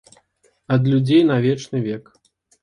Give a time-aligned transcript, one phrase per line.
[0.75, 2.11] Ад людзей на вечны век.